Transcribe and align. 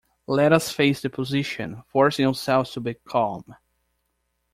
Let 0.25 0.51
us 0.51 0.71
face 0.71 0.99
the 0.99 1.11
position, 1.11 1.83
forcing 1.85 2.25
ourselves 2.25 2.71
to 2.71 2.79
be 2.79 2.95
calm. 3.07 3.55